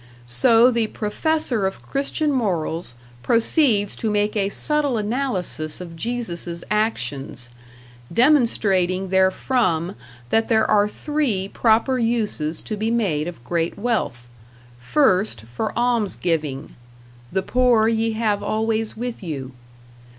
[0.25, 7.49] So the Professor of Christian Morals proceeds to make a subtle analysis of Jesus' actions;
[8.11, 9.93] demonstrating therefrom
[10.31, 14.27] that there are three proper uses to be made of great wealth:
[14.79, 16.75] first, for almsgiving
[17.31, 19.51] "The poor ye have always with you!"